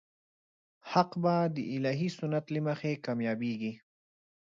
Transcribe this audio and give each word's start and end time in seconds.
حق 0.91 1.11
به 1.23 1.35
د 1.55 1.57
الهي 1.75 2.09
سنت 2.17 2.45
له 2.53 2.59
مخې 2.67 2.93
کامیابېږي. 3.05 3.73